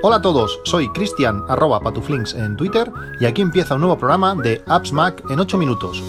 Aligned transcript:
Hola 0.00 0.16
a 0.16 0.22
todos, 0.22 0.60
soy 0.64 0.88
Cristian 0.92 1.42
arroba 1.48 1.80
patuflinks 1.80 2.34
en 2.34 2.56
Twitter 2.56 2.90
y 3.20 3.26
aquí 3.26 3.42
empieza 3.42 3.74
un 3.74 3.80
nuevo 3.80 3.98
programa 3.98 4.34
de 4.34 4.62
Apps 4.66 4.92
Mac 4.92 5.22
en 5.28 5.38
8 5.38 5.58
minutos. 5.58 6.02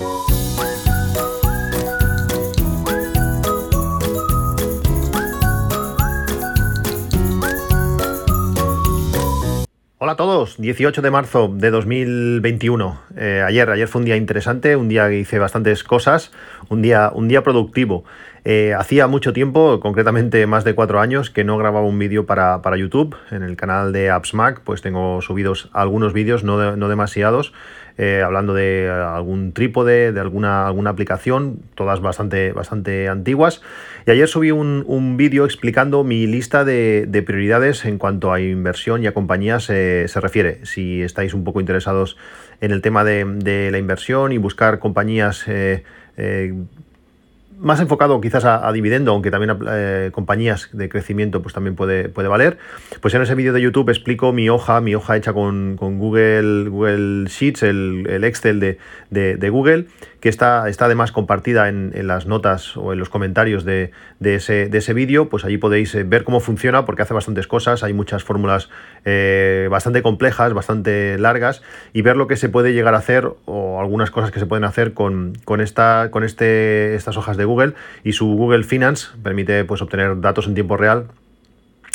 Hola 10.10 10.14
a 10.14 10.16
todos, 10.16 10.56
18 10.58 11.02
de 11.02 11.12
marzo 11.12 11.52
de 11.54 11.70
2021. 11.70 13.02
Eh, 13.18 13.44
ayer, 13.46 13.70
ayer 13.70 13.88
fue 13.88 14.00
un 14.00 14.06
día 14.06 14.16
interesante, 14.16 14.76
un 14.76 14.88
día 14.88 15.10
que 15.10 15.20
hice 15.20 15.40
bastantes 15.40 15.84
cosas, 15.84 16.32
un 16.70 16.82
día, 16.82 17.12
un 17.14 17.28
día 17.28 17.44
productivo. 17.44 18.06
Eh, 18.46 18.74
hacía 18.74 19.08
mucho 19.08 19.34
tiempo, 19.34 19.80
concretamente 19.80 20.46
más 20.48 20.64
de 20.64 20.74
cuatro 20.74 21.00
años, 21.00 21.30
que 21.30 21.44
no 21.44 21.58
grababa 21.58 21.86
un 21.86 22.00
vídeo 22.00 22.26
para, 22.26 22.78
YouTube. 22.78 23.16
En 23.32 23.44
el 23.44 23.56
canal 23.56 23.92
de 23.92 24.10
Apps 24.10 24.34
Mac, 24.34 24.62
pues 24.64 24.82
tengo 24.82 25.22
subidos 25.22 25.70
algunos 25.74 26.14
vídeos, 26.14 26.44
no, 26.44 26.76
no 26.76 26.90
demasiados, 26.90 27.54
eh, 27.98 28.22
hablando 28.24 28.54
de 28.54 28.90
algún 28.90 29.52
trípode, 29.52 30.14
de 30.14 30.20
alguna, 30.22 30.68
alguna 30.68 30.92
aplicación, 30.92 31.60
todas 31.76 32.00
bastante, 32.00 32.54
bastante 32.54 33.10
antiguas. 33.10 33.62
Y 34.06 34.12
ayer 34.12 34.28
subí 34.30 34.52
un, 34.52 35.18
vídeo 35.18 35.44
explicando 35.44 36.06
mi 36.06 36.26
lista 36.26 36.64
de, 36.64 37.24
prioridades 37.26 37.84
en 37.84 37.98
cuanto 37.98 38.32
a 38.32 38.40
inversión 38.40 39.04
y 39.04 39.08
a 39.08 39.14
compañías 39.14 39.70
eh, 39.70 40.06
se 40.08 40.22
refiere. 40.22 40.66
Si 40.66 41.02
estáis 41.02 41.34
un 41.34 41.44
poco 41.44 41.60
interesados 41.60 42.16
en 42.62 42.72
el 42.72 42.82
tema 42.82 43.04
de, 43.04 43.70
la 43.70 43.78
inversión 43.78 44.32
y 44.32 44.38
buscar 44.38 44.80
compañías 44.80 45.46
más 47.60 47.80
enfocado 47.82 48.20
quizás 48.22 48.46
a, 48.46 48.72
dividendo, 48.72 49.12
aunque 49.12 49.32
también 49.32 49.52
a 49.52 49.58
eh, 49.72 50.10
compañías 50.12 50.70
de 50.72 50.90
crecimiento 50.90 51.42
pues 51.42 51.54
también 51.54 51.76
puede, 51.76 52.10
puede 52.10 52.28
valer. 52.28 52.58
Pues 53.02 53.14
en 53.14 53.22
ese 53.22 53.36
vídeo 53.36 53.54
de 53.54 53.62
YouTube 53.62 53.90
explico 53.90 54.32
mi 54.32 54.50
hoja, 54.50 54.80
mi 54.82 54.96
hoja 54.96 55.18
hecha 55.18 55.34
con, 55.34 55.76
Google, 55.76 56.70
Google 56.70 57.26
Sheets, 57.28 57.64
el, 57.64 58.24
Excel 58.24 58.60
de, 58.60 58.78
de, 59.10 59.50
Google, 59.50 59.88
que 60.20 60.30
está, 60.30 60.70
está 60.70 60.86
además 60.86 61.12
compartida 61.12 61.68
en, 61.68 62.08
las 62.08 62.26
notas 62.26 62.78
o 62.78 62.94
en 62.94 63.00
los 63.00 63.10
comentarios 63.10 63.66
de, 63.66 63.92
ese, 64.22 64.70
de 64.70 64.78
ese 64.78 64.94
vídeo. 64.94 65.30
Pues 65.30 65.44
allí 65.44 65.58
podéis 65.58 65.94
eh, 65.96 66.04
ver 66.04 66.24
cómo 66.24 66.40
funciona 66.40 66.86
porque 66.86 67.02
hace 67.02 67.14
bastantes 67.14 67.48
cosas, 67.48 67.84
hay 67.84 67.94
muchas 67.94 68.24
fórmulas 68.24 68.70
eh, 69.06 69.68
bastante 69.70 70.02
complejas, 70.02 70.54
bastante 70.54 71.18
largas 71.18 71.62
y 71.94 72.02
ver 72.02 72.16
lo 72.16 72.28
que 72.28 72.38
se 72.38 72.48
puede 72.48 72.74
llegar 72.74 72.96
a 72.96 73.00
hacer 73.00 73.30
o 73.46 73.80
algunas 73.80 74.12
cosas 74.12 74.32
que 74.32 74.40
se 74.40 74.46
pueden 74.46 74.64
hacer 74.64 74.94
con, 74.94 75.34
con, 75.44 75.62
esta, 75.62 76.10
con 76.12 76.24
este, 76.24 76.96
estas 76.96 77.18
hojas 77.18 77.36
de 77.38 77.49
Google 77.50 77.74
y 78.04 78.14
su 78.14 78.28
Google 78.28 78.64
Finance 78.64 79.08
permite 79.24 79.66
pues, 79.66 79.82
obtener 79.82 80.22
datos 80.22 80.48
en 80.48 80.54
tiempo 80.54 80.78
real 80.78 81.10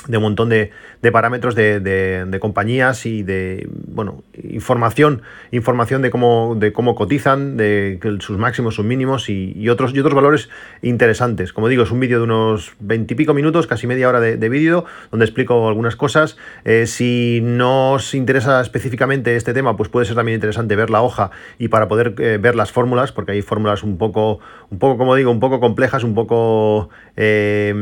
de 0.08 0.16
un 0.16 0.22
montón 0.22 0.48
de, 0.48 0.70
parámetros 1.12 1.55
de, 1.55 2.38
compañías 2.41 3.06
y 3.06 3.22
de 3.22 3.69
bueno 3.86 4.22
información 4.42 5.22
información 5.50 6.02
de 6.02 6.10
cómo 6.10 6.56
de 6.58 6.72
cómo 6.72 6.94
cotizan 6.94 7.56
de 7.56 7.98
sus 8.20 8.38
máximos 8.38 8.75
sus 8.75 8.84
mínimos 8.84 9.28
y, 9.28 9.69
otros 9.69 9.94
y 9.94 10.00
otros 10.00 10.14
valores 10.14 10.50
interesantes. 10.82 11.52
Como 11.52 11.69
digo 11.69 11.84
es 11.84 11.91
un 11.91 12.00
vídeo 12.00 12.19
de 12.19 12.25
unos 12.25 12.75
veintipico 12.80 13.34
minutos 13.34 13.66
casi 13.66 13.86
media 13.86 14.08
hora 14.08 14.20
de, 14.20 14.48
vídeo 14.48 14.84
donde 15.10 15.25
explico 15.25 15.69
algunas 15.69 15.97
cosas. 15.97 16.36
Eh, 16.64 16.86
si 16.86 17.41
no 17.42 17.92
os 17.92 18.14
interesa 18.14 18.60
específicamente 18.60 19.36
este 19.36 19.55
tema 19.55 19.77
pues 19.77 19.88
puede 19.88 20.06
ser 20.06 20.16
también 20.16 20.36
interesante 20.36 20.77
ver 20.77 20.91
la 20.91 21.02
hoja 21.02 21.30
y 21.58 21.69
para 21.69 21.88
poder 21.88 22.14
eh, 22.19 22.38
ver 22.41 22.56
las 22.56 22.72
fórmulas 22.72 23.12
porque 23.12 23.32
hay 23.32 23.42
fórmulas 23.42 23.82
un 23.82 23.97
poco 23.97 24.41
un 24.70 24.78
poco 24.78 24.98
como 24.98 25.14
digo 25.14 25.30
un 25.30 25.41
poco 25.41 25.60
complejas 25.60 26.05
un 26.05 26.14
poco 26.14 26.91
eh, 27.16 27.72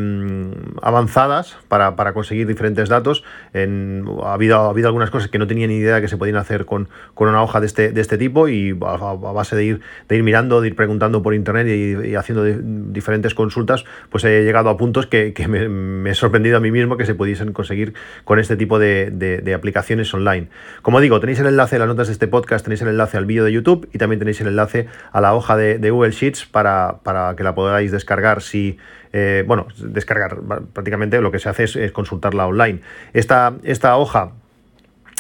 avanzadas 0.83 1.57
para, 1.69 1.97
para 1.97 2.12
conseguir 2.13 2.47
diferentes 2.47 2.89
datos. 2.89 3.25
ha, 3.55 4.33
habido, 4.33 4.57
ha 4.57 4.71
habido 4.71 4.89
algunas 4.89 5.11
cosas 5.11 5.31
que 5.31 5.39
no 5.39 5.47
tenía 5.47 5.67
ni 5.67 5.77
idea 5.77 6.01
que 6.01 6.09
se 6.09 6.17
podían 6.17 6.37
hacer 6.37 6.65
con, 6.65 6.89
una 7.17 7.43
hoja 7.43 7.61
de 7.61 7.67
este, 7.67 7.93
de 7.93 8.01
este 8.01 8.19
tipo 8.19 8.49
y 8.49 8.71
a, 8.71 8.97
base 9.15 9.57
de 9.57 9.65
ir, 9.65 9.81
de 10.09 10.17
ir 10.17 10.23
mirando, 10.23 10.61
de 10.61 10.69
ir 10.69 10.77
preguntando 10.77 11.23
por 11.23 11.35
internet 11.35 11.67
y, 11.69 12.15
haciendo 12.15 12.45
diferentes 12.45 13.35
consultas, 13.35 13.85
pues 14.11 14.25
he 14.25 14.43
llegado 14.45 14.69
a 14.71 14.77
puntos 14.77 15.07
que, 15.07 15.33
me, 15.49 16.11
he 16.11 16.15
sorprendido 16.15 16.57
a 16.57 16.61
mí 16.61 16.71
mismo 16.71 16.97
que 16.97 17.07
se 17.07 17.15
pudiesen 17.15 17.53
conseguir 17.53 17.95
con 18.25 18.39
este 18.39 18.57
tipo 18.57 18.79
de, 18.79 19.53
aplicaciones 19.55 20.13
online. 20.15 20.49
Como 20.83 21.01
digo, 21.01 21.21
tenéis 21.21 21.41
el 21.41 21.47
enlace 21.47 21.77
a 21.77 21.79
las 21.81 21.89
notas 21.89 22.09
de 22.09 22.15
este 22.15 22.27
podcast, 22.27 22.65
tenéis 22.65 22.83
el 22.83 22.89
enlace 22.89 23.17
al 23.17 23.27
vídeo 23.27 23.45
de 23.45 23.53
YouTube 23.53 23.89
y 23.93 23.99
también 23.99 24.19
tenéis 24.19 24.41
el 24.41 24.49
enlace 24.49 24.89
a 25.13 25.21
la 25.21 25.35
hoja 25.35 25.57
de, 25.57 25.91
Google 25.93 26.13
Sheets 26.13 26.47
para, 26.47 27.01
para 27.03 27.37
que 27.37 27.43
la 27.43 27.55
podáis 27.55 27.93
descargar 27.93 28.41
si 28.41 28.79
eh, 29.13 29.45
bueno, 29.47 29.67
descargar 29.79 30.39
prácticamente 30.73 31.21
lo 31.21 31.31
que 31.31 31.39
se 31.39 31.49
hace 31.49 31.65
es, 31.65 31.93
consultarla 31.93 32.47
online. 32.47 32.81
Esta, 33.13 33.55
esta 33.63 33.97
hoja 33.97 34.33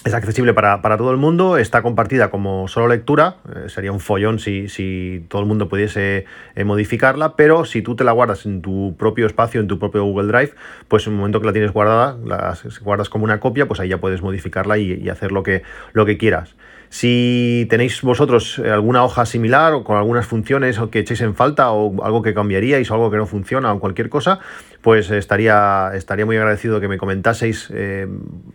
es 0.04 0.14
accesible 0.14 0.52
para, 0.52 0.80
todo 0.96 1.12
el 1.12 1.16
mundo, 1.16 1.58
está 1.58 1.82
compartida 1.82 2.28
como 2.30 2.66
solo 2.66 2.88
lectura, 2.88 3.36
eh, 3.54 3.68
sería 3.68 3.92
un 3.92 4.00
follón 4.00 4.40
si, 4.40 5.24
todo 5.28 5.42
el 5.42 5.46
mundo 5.46 5.68
pudiese 5.68 6.24
eh, 6.56 6.64
modificarla, 6.64 7.36
pero 7.36 7.64
si 7.64 7.82
tú 7.82 7.94
te 7.94 8.02
la 8.02 8.10
guardas 8.10 8.44
en 8.44 8.62
tu 8.62 8.96
propio 8.98 9.26
espacio, 9.26 9.60
en 9.60 9.68
tu 9.68 9.78
propio 9.78 10.02
Google 10.04 10.26
Drive, 10.26 10.54
pues 10.88 11.06
en 11.06 11.12
el 11.12 11.18
momento 11.18 11.40
que 11.40 11.46
la 11.46 11.52
tienes 11.52 11.72
guardada, 11.72 12.16
la 12.24 12.58
guardas 12.80 13.08
como 13.08 13.24
una 13.24 13.38
copia, 13.38 13.66
pues 13.68 13.78
ahí 13.78 13.90
ya 13.90 13.98
puedes 13.98 14.22
modificarla 14.22 14.78
y, 14.78 14.92
y 14.94 15.08
hacer 15.08 15.30
lo 15.30 15.44
que, 15.44 15.62
lo 15.92 16.04
que 16.04 16.18
quieras. 16.18 16.56
Si 16.92 17.66
tenéis 17.70 18.02
vosotros 18.02 18.58
eh, 18.58 18.70
alguna 18.70 19.02
hoja 19.02 19.24
similar 19.24 19.72
o 19.72 19.82
con 19.82 19.96
algunas 19.96 20.26
funciones 20.26 20.78
o 20.78 20.90
que 20.90 20.98
echéis 20.98 21.22
en 21.22 21.34
falta 21.34 21.72
o 21.72 22.04
algo 22.04 22.20
que 22.20 22.34
cambiaríais 22.34 22.90
o 22.90 22.94
algo 22.94 23.10
que 23.10 23.16
no 23.16 23.24
funciona 23.24 23.72
o 23.72 23.80
cualquier 23.80 24.10
cosa, 24.10 24.40
pues 24.82 25.10
estaría, 25.10 25.92
estaría 25.94 26.26
muy 26.26 26.36
agradecido 26.36 26.80
que 26.80 26.88
me 26.88 26.98
comentaseis 26.98 27.70
eh, 27.72 28.06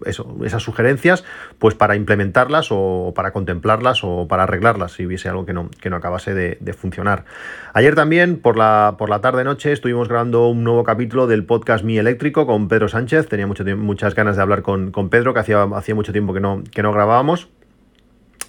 esas 0.06 0.62
sugerencias 0.62 1.24
pues 1.58 1.74
para 1.74 1.96
implementarlas 1.96 2.68
o 2.70 3.12
para 3.16 3.32
contemplarlas 3.32 4.04
o 4.04 4.28
para 4.28 4.44
arreglarlas 4.44 4.92
si 4.92 5.08
hubiese 5.08 5.30
algo 5.30 5.48
que 5.48 5.54
no, 5.54 5.72
que 5.82 5.90
no 5.90 5.96
acabase 5.96 6.36
de, 6.36 6.74
funcionar. 6.74 7.26
Ayer 7.74 7.96
también, 7.96 8.38
por 8.38 8.56
la, 8.56 8.98
por 9.00 9.10
la 9.10 9.20
tarde-noche, 9.20 9.72
estuvimos 9.72 10.10
grabando 10.10 10.48
un 10.48 10.64
nuevo 10.64 10.84
capítulo 10.84 11.26
del 11.26 11.44
podcast 11.44 11.84
Mi 11.84 11.98
Eléctrico 11.98 12.46
con 12.46 12.68
Pedro 12.68 12.88
Sánchez. 12.88 13.28
Tenía 13.30 13.48
muchas 13.48 14.14
ganas 14.14 14.36
de 14.36 14.44
hablar 14.44 14.62
con, 14.62 14.92
con 14.92 15.10
Pedro, 15.10 15.34
que 15.34 15.40
hacía, 15.40 15.64
hacía 15.64 15.96
mucho 15.96 16.12
tiempo 16.12 16.36
que 16.36 16.40
no, 16.40 16.62
que 16.72 16.84
no 16.84 16.94
grabábamos. 16.94 17.50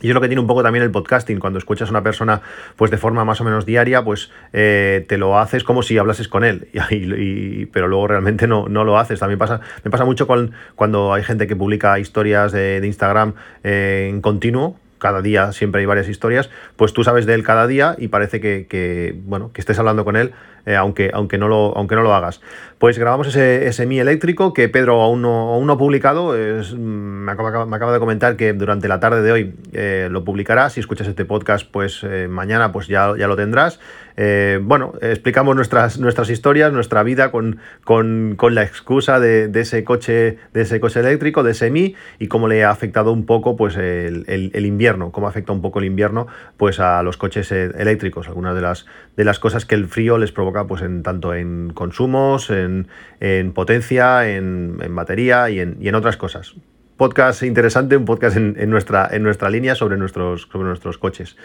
Y 0.00 0.08
es 0.08 0.14
lo 0.14 0.20
que 0.20 0.28
tiene 0.28 0.40
un 0.40 0.46
poco 0.46 0.62
también 0.62 0.84
el 0.84 0.90
podcasting. 0.90 1.38
Cuando 1.38 1.58
escuchas 1.58 1.88
a 1.88 1.90
una 1.90 2.02
persona 2.02 2.40
pues 2.76 2.90
de 2.90 2.98
forma 2.98 3.24
más 3.24 3.40
o 3.40 3.44
menos 3.44 3.66
diaria, 3.66 4.04
pues 4.04 4.30
eh, 4.52 5.04
te 5.08 5.18
lo 5.18 5.38
haces 5.38 5.64
como 5.64 5.82
si 5.82 5.98
hablases 5.98 6.28
con 6.28 6.44
él. 6.44 6.68
Y, 6.90 7.66
pero 7.66 7.88
luego 7.88 8.06
realmente 8.06 8.46
no, 8.46 8.68
no 8.68 8.84
lo 8.84 8.98
haces. 8.98 9.20
También 9.20 9.38
pasa, 9.38 9.60
me 9.84 9.90
pasa 9.90 10.04
mucho 10.04 10.26
cuando 10.74 11.12
hay 11.12 11.22
gente 11.22 11.46
que 11.46 11.56
publica 11.56 11.98
historias 11.98 12.52
de, 12.52 12.80
Instagram 12.84 13.34
eh, 13.64 14.08
en 14.10 14.20
continuo 14.20 14.76
cada 14.98 15.22
día 15.22 15.52
siempre 15.52 15.80
hay 15.80 15.86
varias 15.86 16.08
historias, 16.08 16.50
pues 16.76 16.92
tú 16.92 17.04
sabes 17.04 17.24
de 17.24 17.34
él 17.34 17.42
cada 17.42 17.66
día 17.66 17.94
y 17.98 18.08
parece 18.08 18.40
que, 18.40 19.16
bueno, 19.24 19.52
que 19.52 19.60
estés 19.60 19.78
hablando 19.78 20.04
con 20.04 20.16
él, 20.16 20.32
eh, 20.68 20.76
aunque, 20.76 21.10
aunque, 21.14 21.38
no 21.38 21.48
lo, 21.48 21.74
aunque 21.78 21.94
no 21.94 22.02
lo 22.02 22.12
hagas. 22.12 22.42
Pues 22.76 22.98
grabamos 22.98 23.26
ese, 23.28 23.66
ese 23.66 23.86
Mi 23.86 24.00
eléctrico 24.00 24.52
que 24.52 24.68
Pedro 24.68 25.00
aún 25.00 25.22
no, 25.22 25.54
aún 25.54 25.66
no 25.66 25.72
ha 25.72 25.78
publicado. 25.78 26.34
Mm, 26.34 26.78
me, 26.78 27.32
acaba, 27.32 27.92
de 27.92 27.98
comentar 27.98 28.36
que 28.36 28.52
durante 28.52 28.86
la 28.86 29.00
tarde 29.00 29.22
de 29.22 29.32
hoy 29.32 29.54
eh, 29.72 30.08
lo 30.10 30.24
publicará. 30.24 30.68
Si 30.68 30.80
escuchas 30.80 31.08
este 31.08 31.24
podcast, 31.24 31.66
pues 31.72 32.04
eh, 32.04 32.28
mañana 32.28 32.70
pues 32.70 32.86
ya, 32.86 33.14
ya 33.18 33.28
lo 33.28 33.36
tendrás. 33.36 33.80
Bueno, 34.60 34.94
explicamos 35.00 35.54
nuestras, 35.54 36.00
nuestras 36.00 36.28
historias, 36.28 36.72
nuestra 36.72 37.04
vida 37.04 37.30
con, 37.30 37.60
con, 37.84 38.36
la 38.50 38.64
excusa 38.64 39.20
de, 39.20 39.48
ese 39.54 39.84
coche, 39.84 40.38
de 40.52 40.62
ese 40.62 40.80
coche 40.80 40.98
eléctrico, 40.98 41.44
de 41.44 41.52
ese 41.52 41.70
Mi, 41.70 41.94
y 42.18 42.26
cómo 42.26 42.48
le 42.48 42.64
ha 42.64 42.70
afectado 42.70 43.12
un 43.12 43.26
poco 43.26 43.56
pues, 43.56 43.76
el, 43.76 44.66
invierno, 44.66 45.12
cómo 45.12 45.28
afecta 45.28 45.52
un 45.52 45.62
poco 45.62 45.78
el 45.78 45.84
invierno 45.84 46.26
pues, 46.56 46.80
a 46.80 47.00
los 47.04 47.16
coches 47.16 47.52
eléctricos, 47.52 48.26
algunas 48.26 48.56
de 48.56 48.62
las, 48.62 48.86
de 49.16 49.24
las 49.24 49.38
cosas 49.38 49.64
que 49.64 49.76
el 49.76 49.86
frío 49.86 50.18
les 50.18 50.32
provoca 50.32 50.57
pues, 50.66 50.82
en, 50.82 51.02
tanto 51.02 51.34
en 51.34 51.72
consumos, 51.74 52.50
en, 52.50 52.88
potencia, 53.54 54.28
en, 54.28 54.78
batería 54.94 55.50
y 55.50 55.60
en 55.60 55.94
otras 55.94 56.16
cosas 56.16 56.56
podcast 56.98 57.44
interesante, 57.44 57.96
un 57.96 58.04
podcast 58.04 58.36
en, 58.36 58.68
nuestra, 58.68 59.08
en 59.10 59.22
nuestra 59.22 59.48
línea 59.48 59.74
sobre 59.74 59.96
nuestros, 59.96 60.48
sobre 60.52 60.68
nuestros 60.68 60.98
coches. 60.98 61.36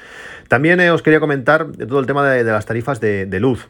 También 0.49 0.81
eh, 0.81 0.91
os 0.91 1.01
quería 1.01 1.21
comentar 1.21 1.71
todo 1.71 1.99
el 1.99 2.07
tema 2.07 2.27
de, 2.27 2.43
las 2.43 2.65
tarifas 2.65 2.99
de 2.99 3.39
luz. 3.39 3.69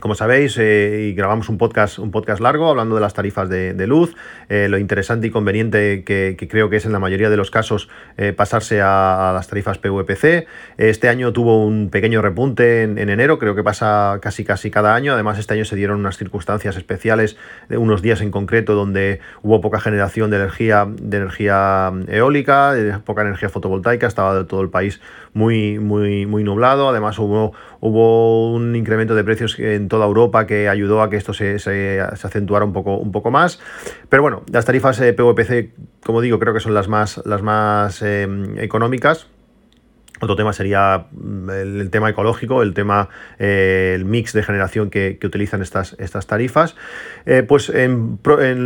Como 0.00 0.14
sabéis, 0.14 0.58
eh, 0.58 1.08
y 1.08 1.14
grabamos 1.14 1.48
un 1.48 1.56
podcast, 1.56 1.98
un 1.98 2.10
podcast 2.10 2.40
largo 2.40 2.68
hablando 2.68 2.94
de 2.94 3.00
las 3.00 3.14
tarifas 3.14 3.48
de, 3.48 3.86
luz, 3.86 4.14
eh, 4.48 4.68
lo 4.68 4.76
interesante 4.78 5.28
y 5.28 5.30
conveniente 5.30 6.02
que, 6.04 6.36
creo 6.50 6.68
que 6.68 6.76
es 6.76 6.84
en 6.84 6.92
la 6.92 6.98
mayoría 6.98 7.30
de 7.30 7.36
los 7.36 7.50
casos 7.50 7.88
eh, 8.18 8.32
pasarse 8.32 8.80
a, 8.82 9.30
las 9.32 9.48
tarifas 9.48 9.78
PVPC. 9.78 10.46
Este 10.76 11.08
año 11.08 11.32
tuvo 11.32 11.64
un 11.64 11.90
pequeño 11.90 12.22
repunte 12.22 12.82
en, 12.82 12.98
enero, 12.98 13.38
creo 13.38 13.54
que 13.54 13.62
pasa 13.62 14.18
casi 14.20 14.44
casi 14.44 14.70
cada 14.70 14.94
año. 14.94 15.14
Además, 15.14 15.38
este 15.38 15.54
año 15.54 15.64
se 15.64 15.76
dieron 15.76 16.00
unas 16.00 16.18
circunstancias 16.18 16.76
especiales, 16.76 17.36
de 17.68 17.78
unos 17.78 18.02
días 18.02 18.20
en 18.20 18.30
concreto 18.30 18.74
donde 18.74 19.20
hubo 19.42 19.60
poca 19.60 19.80
generación 19.80 20.28
de 20.30 20.36
energía, 20.36 20.86
de 20.90 21.16
energía 21.16 21.92
eólica, 22.08 22.74
poca 23.04 23.22
energía 23.22 23.48
fotovoltaica, 23.48 24.06
estaba 24.06 24.44
todo 24.46 24.60
el 24.60 24.70
país 24.70 25.00
muy, 25.32 25.78
muy, 25.78 26.26
muy 26.26 26.42
nublado. 26.44 26.88
Además, 26.88 27.18
hubo 27.18 27.52
hubo 27.84 28.50
un 28.50 28.74
incremento 28.76 29.14
de 29.14 29.22
precios 29.24 29.58
en 29.58 29.88
toda 29.88 30.06
Europa 30.06 30.46
que 30.46 30.70
ayudó 30.70 31.02
a 31.02 31.10
que 31.10 31.18
esto 31.18 31.34
se, 31.34 31.58
se, 31.58 32.00
acentuara 32.00 32.64
un 32.64 32.72
poco, 32.72 32.96
un 32.96 33.12
poco 33.12 33.30
más. 33.30 33.60
Pero 34.08 34.22
bueno, 34.22 34.42
las 34.50 34.64
tarifas 34.64 34.98
eh, 35.02 35.12
PVPC, 35.12 35.74
como 36.02 36.22
digo, 36.22 36.38
creo 36.38 36.54
que 36.54 36.60
son 36.60 36.72
las 36.72 36.88
más, 36.88 37.20
las 37.26 37.42
más 37.42 38.00
eh, 38.00 38.26
económicas. 38.56 39.26
Otro 40.24 40.36
tema 40.36 40.54
sería 40.54 41.06
mm, 41.12 41.50
el, 41.50 41.90
tema 41.90 42.08
ecológico, 42.08 42.62
el 42.62 42.72
tema, 42.72 43.10
eh, 43.38 43.92
el 43.94 44.06
mix 44.06 44.32
de 44.32 44.42
generación 44.42 44.88
que, 44.88 45.18
utilizan 45.22 45.60
estas, 45.60 45.96
estas 45.98 46.26
tarifas. 46.26 46.76
Eh, 47.26 47.42
pues 47.42 47.68
en, 47.68 48.18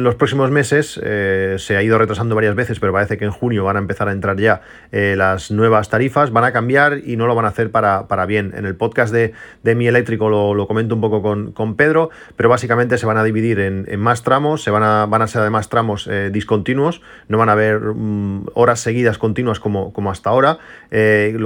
los 0.05 0.15
próximos 0.15 0.53
meses 0.53 1.01
eh, 1.03 1.57
se 1.59 1.77
ha 1.77 1.83
ido 1.83 1.99
retrasando 1.99 2.37
varias 2.37 2.55
veces, 2.55 2.79
pero 2.79 2.93
parece 2.93 3.19
que 3.19 3.25
en 3.25 3.33
junio 3.33 3.65
van 3.65 3.77
a 3.77 3.81
empezar 3.81 4.09
a 4.09 4.13
entrar 4.13 4.37
ya 4.39 4.63
las 4.91 5.51
nuevas 5.51 5.89
tarifas, 5.91 6.31
van 6.31 6.45
a 6.45 6.53
cambiar 6.53 7.01
y 7.05 7.17
no 7.17 7.27
lo 7.27 7.35
van 7.35 7.45
a 7.45 7.49
hacer 7.49 7.71
para, 7.71 8.27
bien. 8.27 8.53
En 8.57 8.65
el 8.65 8.77
podcast 8.77 9.13
de, 9.13 9.35
Mi 9.75 9.89
Eléctrico 9.89 10.29
lo, 10.29 10.67
comento 10.69 10.95
un 10.95 11.01
poco 11.01 11.23
con, 11.53 11.77
Pedro, 11.77 12.11
pero 12.37 12.49
básicamente 12.49 12.99
se 12.99 13.07
van 13.07 13.17
a 13.17 13.25
dividir 13.25 13.59
en, 13.59 14.01
más 14.01 14.23
tramos, 14.23 14.63
se 14.63 14.71
van 14.71 14.83
a, 14.83 15.07
van 15.07 15.23
a 15.23 15.27
ser 15.27 15.43
además 15.43 15.69
tramos 15.69 16.09
discontinuos, 16.31 17.03
no 17.29 17.39
van 17.39 17.49
a 17.49 17.53
haber 17.53 17.81
mm, 17.81 18.47
horas 18.55 18.81
seguidas 18.81 19.19
continuas 19.19 19.61
como, 19.61 19.93
como 19.93 20.11
hasta 20.11 20.31
ahora 20.31 20.59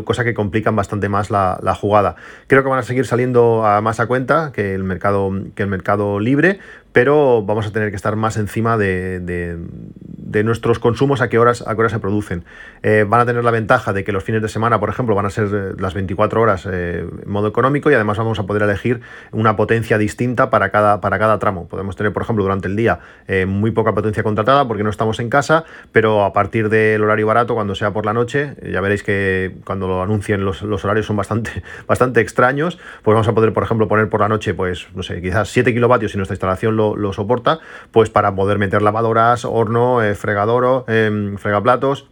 cosa 0.05 0.25
que 0.25 0.35
complican 0.35 0.77
bastante 0.77 1.09
más 1.09 1.31
la, 1.31 1.77
jugada. 1.81 2.17
Creo 2.47 2.63
que 2.63 2.69
van 2.69 2.79
a 2.79 2.83
seguir 2.83 3.07
saliendo 3.07 3.63
más 3.83 4.01
a 4.01 4.07
cuenta 4.07 4.53
que 4.53 4.75
el 4.75 4.85
mercado, 4.85 5.31
que 5.55 5.63
el 5.63 5.69
mercado 5.69 6.21
libre, 6.21 6.59
pero 6.93 7.43
vamos 7.43 7.67
a 7.67 7.73
tener 7.73 7.91
que 7.91 7.97
estar 7.97 8.17
más 8.17 8.37
encima 8.37 8.77
de, 8.77 9.21
de, 9.21 10.45
nuestros 10.45 10.79
consumos, 10.79 11.21
a 11.21 11.29
qué 11.29 11.39
horas, 11.39 11.63
a 11.67 11.75
qué 11.75 11.81
horas 11.81 11.93
se 11.93 11.99
producen. 11.99 12.45
Eh, 12.83 13.05
van 13.07 13.21
a 13.21 13.27
tener 13.27 13.45
la 13.45 13.51
ventaja 13.51 13.93
de 13.93 14.03
que 14.03 14.13
los 14.13 14.25
fines 14.25 14.41
de 14.41 14.49
semana, 14.49 14.81
por 14.81 14.89
ejemplo, 14.89 15.15
van 15.15 15.27
a 15.27 15.31
ser 15.31 15.49
eh, 15.53 15.73
las 15.79 15.93
24 15.93 16.41
horas 16.41 16.67
eh, 16.71 17.07
en 17.23 17.31
modo 17.31 17.49
económico 17.49 17.91
y 17.91 17.95
además 17.95 18.17
vamos 18.17 18.39
a 18.39 18.45
poder 18.45 18.63
elegir 18.63 19.03
una 19.31 19.57
potencia 19.57 19.99
distinta 19.99 20.49
para 20.49 20.71
cada, 20.71 21.01
para 21.03 21.19
cada 21.19 21.39
tramo. 21.39 21.69
Podemos 21.69 21.97
tener, 21.97 22.15
por 22.15 22.23
ejemplo, 22.23 22.45
durante 22.45 22.69
el 22.69 22.77
día 22.77 23.01
muy 23.47 23.71
poca 23.73 23.95
potencia 23.95 24.23
contratada 24.23 24.67
porque 24.67 24.83
no 24.83 24.91
estamos 24.91 25.21
en 25.21 25.29
casa, 25.29 25.65
pero 25.93 26.25
a 26.25 26.33
partir 26.33 26.69
del 26.69 27.03
horario 27.03 27.27
barato, 27.27 27.55
cuando 27.55 27.75
sea 27.75 27.93
por 27.93 28.07
la 28.07 28.13
noche, 28.13 28.55
ya 28.71 28.81
veréis 28.81 29.03
que 29.03 29.55
cuando 29.65 29.87
lo 29.87 30.03
anuncien 30.03 30.45
los, 30.45 30.63
horarios 30.63 31.07
son 31.07 31.17
bastante, 31.17 31.63
bastante 31.87 32.21
extraños, 32.21 32.79
pues 33.03 33.15
vamos 33.15 33.29
a 33.29 33.35
poder, 33.35 33.53
por 33.53 33.63
ejemplo, 33.63 33.89
poner 33.89 34.09
por 34.09 34.21
la 34.21 34.29
noche, 34.29 34.55
pues, 34.55 34.89
no 34.95 35.03
sé, 35.03 35.21
quizás 35.21 35.49
7 35.51 35.73
kilovatios 35.73 36.13
si 36.13 36.17
nuestra 36.19 36.35
instalación 36.35 36.77
lo, 36.77 36.82
soporta, 37.13 37.61
pues 37.91 38.11
para 38.11 38.35
poder 38.35 38.59
meter 38.59 38.83
lavadoras, 38.83 39.45
horno, 39.45 40.03
eh, 40.03 40.15
fregador, 40.15 40.85
eh, 40.89 41.35
fregaplatos 41.39 42.09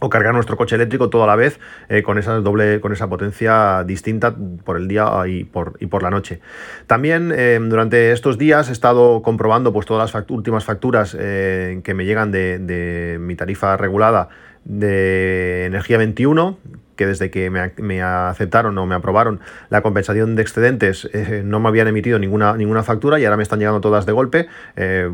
o 0.00 0.08
cargar 0.08 0.34
nuestro 0.34 0.56
coche 0.56 0.76
eléctrico 0.76 1.10
toda 1.10 1.26
la 1.26 1.36
vez 1.36 1.58
eh, 1.88 2.02
con 2.02 2.18
esa 2.18 2.34
doble 2.34 2.80
con 2.80 2.92
esa 2.92 3.08
potencia 3.08 3.82
distinta 3.84 4.34
por 4.64 4.76
el 4.76 4.86
día 4.86 5.10
y 5.26 5.44
por, 5.44 5.76
y 5.80 5.86
por 5.86 6.02
la 6.02 6.10
noche. 6.10 6.40
También 6.86 7.32
eh, 7.34 7.58
durante 7.60 8.12
estos 8.12 8.38
días 8.38 8.68
he 8.68 8.72
estado 8.72 9.22
comprobando 9.22 9.72
pues 9.72 9.86
todas 9.86 10.14
las 10.14 10.24
últimas 10.30 10.64
facturas 10.64 11.14
que 11.14 11.92
me 11.94 12.04
llegan 12.04 12.30
de, 12.30 12.58
de 12.58 13.18
mi 13.20 13.34
tarifa 13.34 13.76
regulada 13.76 14.28
de 14.64 15.64
energía 15.66 15.98
21 15.98 16.58
que 16.98 17.06
desde 17.06 17.30
que 17.30 17.48
me, 17.48 18.02
aceptaron 18.02 18.76
o 18.76 18.84
me 18.84 18.96
aprobaron 18.96 19.40
la 19.70 19.82
compensación 19.82 20.34
de 20.34 20.42
excedentes 20.42 21.08
eh, 21.14 21.42
no 21.44 21.60
me 21.60 21.68
habían 21.68 21.86
emitido 21.86 22.18
ninguna, 22.18 22.56
ninguna 22.56 22.82
factura 22.82 23.20
y 23.20 23.24
ahora 23.24 23.36
me 23.36 23.44
están 23.44 23.60
llegando 23.60 23.80
todas 23.80 24.04
de 24.04 24.12
golpe. 24.12 24.48
Eh, 24.76 25.08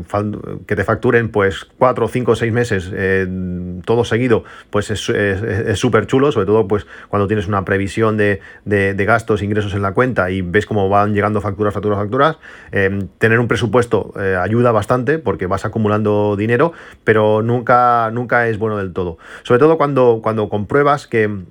que 0.65 0.75
te 0.75 0.83
facturen 0.83 1.29
pues 1.29 1.65
cuatro, 1.77 2.07
cinco, 2.07 2.35
seis 2.35 2.51
meses 2.51 2.91
eh, 2.91 3.27
todo 3.85 4.03
seguido, 4.03 4.43
pues 4.71 4.89
es 4.89 5.79
súper 5.79 6.07
chulo, 6.07 6.31
sobre 6.31 6.47
todo 6.47 6.67
pues 6.67 6.87
cuando 7.07 7.27
tienes 7.27 7.47
una 7.47 7.63
previsión 7.63 8.17
de, 8.17 8.41
de, 8.65 9.05
gastos, 9.05 9.43
ingresos 9.43 9.75
en 9.75 9.83
la 9.83 9.93
cuenta 9.93 10.31
y 10.31 10.41
ves 10.41 10.65
cómo 10.65 10.89
van 10.89 11.13
llegando 11.13 11.39
facturas, 11.39 11.73
facturas, 11.73 11.99
facturas. 11.99 12.37
tener 13.19 13.39
un 13.39 13.47
presupuesto 13.47 14.11
ayuda 14.41 14.71
bastante 14.71 15.19
porque 15.19 15.45
vas 15.45 15.65
acumulando 15.65 16.35
dinero, 16.35 16.73
pero 17.03 17.43
nunca, 17.43 18.09
nunca 18.11 18.47
es 18.47 18.57
bueno 18.57 18.77
del 18.77 18.91
todo. 18.91 19.19
Sobre 19.43 19.59
todo 19.59 19.77
cuando, 19.77 20.21
cuando 20.23 20.49
compruebas 20.49 21.05
que 21.05 21.45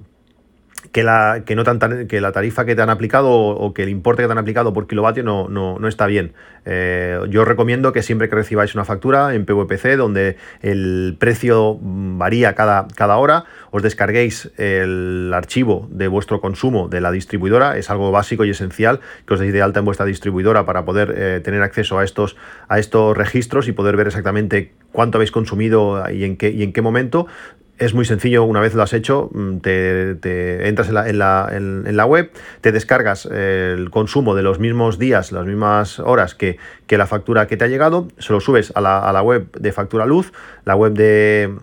que 0.94 1.02
la, 1.02 1.43
que 1.44 1.56
no 1.56 1.64
que 2.06 2.20
la 2.20 2.31
tarifa 2.31 2.64
que 2.64 2.76
te 2.76 2.81
han 2.81 2.88
aplicado 2.88 3.29
o, 3.32 3.75
que 3.75 3.82
el 3.82 3.88
importe 3.88 4.23
que 4.23 4.29
te 4.29 4.32
han 4.32 4.38
aplicado 4.38 4.73
por 4.73 4.87
kilovatio 4.87 5.25
no, 5.25 5.49
no, 5.49 5.88
está 5.88 6.06
bien. 6.06 6.35
Eh, 6.67 7.19
yo 7.31 7.44
recomiendo 7.44 7.93
que 7.93 8.00
siempre 8.00 8.29
que 8.29 8.37
recibáis 8.37 8.76
una 8.76 8.85
factura 8.85 9.35
en 9.35 9.44
PVPC, 9.44 9.96
donde 9.96 10.37
el 10.62 11.17
precio 11.19 11.79
varía 11.81 12.55
cada, 12.55 12.87
cada 12.94 13.17
hora, 13.17 13.44
os 13.73 13.82
descarguéis 13.82 14.52
el 14.56 15.32
archivo 15.35 15.88
de 15.91 16.06
vuestro 16.06 16.41
consumo 16.41 16.87
de 16.88 17.00
la 17.00 17.11
distribuidora. 17.11 17.76
Es 17.76 17.90
algo 17.90 18.12
básico 18.12 18.44
y 18.44 18.50
esencial 18.50 19.00
que 19.26 19.35
os 19.35 19.40
deis 19.40 19.52
de 19.52 19.62
alta 19.62 19.81
en 19.81 19.87
vuestra 19.87 20.06
distribuidora 20.06 20.64
para 20.64 20.85
poder 20.85 21.12
eh, 21.17 21.40
tener 21.43 21.62
acceso 21.62 21.99
a 21.99 22.05
estos, 22.05 22.37
a 22.69 22.79
estos 22.79 23.17
registros 23.17 23.67
y 23.67 23.73
poder 23.73 23.97
ver 23.97 24.06
exactamente 24.06 24.70
cuánto 24.93 25.19
habéis 25.19 25.32
consumido 25.32 26.08
y 26.08 26.23
en 26.23 26.37
qué, 26.37 26.50
y 26.50 26.62
en 26.62 26.73
qué 26.73 26.82
momento 26.82 27.26
es 27.79 27.94
muy 27.94 28.05
sencillo, 28.05 28.44
una 28.44 28.61
vez 28.61 28.75
lo 28.75 28.82
has 28.82 28.93
hecho, 28.93 29.31
mm, 29.32 29.59
te, 29.59 30.69
entras 30.69 30.88
en 30.88 30.94
la, 31.19 31.49
en, 31.50 31.97
la, 31.97 32.06
web, 32.06 32.31
te 32.61 32.73
descargas 32.73 33.26
el 33.26 33.91
consumo 33.91 34.35
de 34.35 34.43
los 34.43 34.59
mismos 34.59 34.99
días, 34.99 35.32
las 35.32 35.47
mismas 35.47 35.99
horas 35.99 36.35
que, 36.35 36.59
que 36.87 36.99
la 36.99 37.06
factura 37.06 37.47
que 37.47 37.56
te 37.56 37.65
ha 37.65 37.69
llegado, 37.69 38.09
se 38.19 38.32
lo 38.32 38.41
subes 38.41 38.73
a 38.75 38.81
la, 38.81 38.99
a 38.99 39.12
la 39.12 39.23
web 39.23 39.50
de 39.53 39.73
factura 39.73 40.06
luz, 40.06 40.32
la 40.65 40.76
web 40.76 40.93
de, 40.93 41.55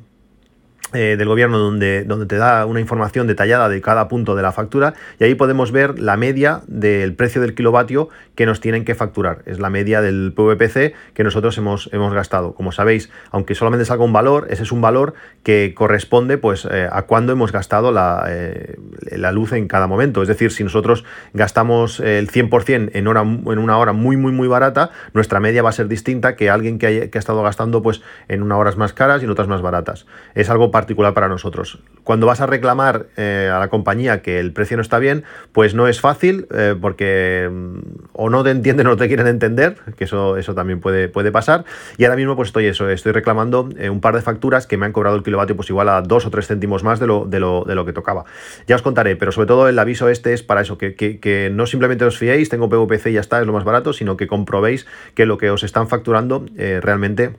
eh, 0.93 1.15
del 1.17 1.27
gobierno 1.27 1.57
donde, 1.57 2.03
donde 2.03 2.25
te 2.25 2.37
da 2.37 2.65
una 2.65 2.79
información 2.79 3.27
detallada 3.27 3.69
de 3.69 3.79
cada 3.81 4.07
punto 4.07 4.35
de 4.35 4.41
la 4.41 4.51
factura 4.51 4.93
y 5.19 5.23
ahí 5.23 5.35
podemos 5.35 5.71
ver 5.71 5.99
la 5.99 6.17
media 6.17 6.61
del 6.67 7.15
precio 7.15 7.41
del 7.41 7.55
kilovatio 7.55 8.09
que 8.35 8.45
nos 8.45 8.59
tienen 8.59 8.85
que 8.85 8.95
facturar. 8.95 9.41
Es 9.45 9.59
la 9.59 9.69
media 9.69 10.01
del 10.01 10.33
PVPC 10.35 10.93
que 11.13 11.23
nosotros 11.23 11.57
hemos, 11.57 11.89
hemos 11.93 12.13
gastado. 12.13 12.53
Como 12.53 12.71
sabéis, 12.71 13.09
aunque 13.31 13.55
solamente 13.55 13.85
salga 13.85 14.03
un 14.03 14.13
valor, 14.13 14.47
ese 14.49 14.63
es 14.63 14.71
un 14.71 14.81
valor 14.81 15.13
que 15.43 15.73
corresponde 15.75 16.37
pues, 16.37 16.67
eh, 16.69 16.89
a 16.91 17.03
cuándo 17.03 17.31
hemos 17.31 17.51
gastado 17.51 17.91
la, 17.91 18.25
eh, 18.27 18.77
la, 19.11 19.31
luz 19.31 19.53
en 19.53 19.67
cada 19.67 19.87
momento. 19.87 20.21
Es 20.21 20.27
decir, 20.27 20.51
si 20.51 20.63
nosotros 20.63 21.03
gastamos 21.33 21.99
el 21.99 22.29
100% 22.29 22.91
en, 22.93 23.07
hora, 23.07 23.21
en 23.21 23.59
una 23.59 23.77
hora 23.77 23.93
muy, 23.93 24.17
muy, 24.17 24.31
muy 24.31 24.47
barata, 24.47 24.91
nuestra 25.13 25.39
media 25.39 25.63
va 25.63 25.69
a 25.69 25.73
ser 25.73 25.87
distinta 25.87 26.35
que 26.35 26.49
alguien 26.49 26.79
que, 26.79 27.09
que 27.09 27.17
ha 27.17 27.19
estado 27.19 27.41
gastando 27.43 27.81
pues, 27.81 28.01
en 28.27 28.43
unas 28.43 28.57
horas 28.57 28.77
más 28.77 28.93
caras 28.93 29.21
y 29.21 29.25
en 29.25 29.31
otras 29.31 29.47
más 29.47 29.61
baratas. 29.61 30.05
Es 30.35 30.49
algo 30.49 30.71
particular 30.81 31.13
para 31.13 31.27
nosotros. 31.27 31.77
Cuando 32.03 32.25
vas 32.25 32.41
a 32.41 32.47
reclamar 32.47 33.05
eh, 33.15 33.51
a 33.53 33.59
la 33.59 33.67
compañía 33.67 34.23
que 34.23 34.39
el 34.39 34.51
precio 34.51 34.77
no 34.77 34.81
está 34.81 34.97
bien, 34.97 35.23
pues 35.51 35.75
no 35.75 35.87
es 35.87 36.01
fácil 36.01 36.47
eh, 36.51 36.75
porque 36.81 37.47
mm, 37.51 37.79
o 38.13 38.31
no 38.31 38.43
te 38.43 38.49
entienden 38.49 38.87
o 38.87 38.89
no 38.91 38.97
te 38.97 39.07
quieren 39.07 39.27
entender, 39.27 39.77
que 39.95 40.05
eso, 40.05 40.37
eso 40.37 40.55
también 40.55 40.79
puede, 40.79 41.07
puede 41.07 41.31
pasar. 41.31 41.65
Y 41.97 42.05
ahora 42.05 42.15
mismo 42.15 42.35
pues 42.35 42.49
estoy 42.49 42.65
eso, 42.65 42.89
estoy 42.89 43.11
reclamando 43.11 43.69
eh, 43.77 43.91
un 43.91 44.01
par 44.01 44.15
de 44.15 44.23
facturas 44.23 44.65
que 44.65 44.75
me 44.77 44.87
han 44.87 44.91
cobrado 44.91 45.15
el 45.15 45.23
kilovatio 45.23 45.55
pues 45.55 45.69
igual 45.69 45.87
a 45.89 46.01
dos 46.01 46.25
o 46.25 46.31
tres 46.31 46.47
céntimos 46.47 46.83
más 46.83 46.99
de 46.99 47.05
lo, 47.05 47.25
de 47.25 47.39
lo, 47.39 47.63
de 47.63 47.75
lo 47.75 47.85
que 47.85 47.93
tocaba. 47.93 48.25
Ya 48.65 48.75
os 48.75 48.81
contaré, 48.81 49.15
pero 49.15 49.31
sobre 49.31 49.47
todo 49.47 49.69
el 49.69 49.77
aviso 49.77 50.09
este 50.09 50.33
es 50.33 50.41
para 50.41 50.61
eso, 50.61 50.79
que, 50.79 50.95
que 50.95 51.51
no 51.53 51.67
simplemente 51.67 52.05
os 52.05 52.17
fiéis, 52.17 52.49
tengo 52.49 52.69
PVPC 52.69 53.07
y 53.07 53.13
ya 53.13 53.21
está, 53.21 53.39
es 53.39 53.45
lo 53.45 53.53
más 53.53 53.65
barato, 53.65 53.93
sino 53.93 54.17
que 54.17 54.25
comprobéis 54.25 54.87
que 55.13 55.27
lo 55.27 55.37
que 55.37 55.51
os 55.51 55.63
están 55.63 55.87
facturando 55.87 56.45
realmente 56.81 57.35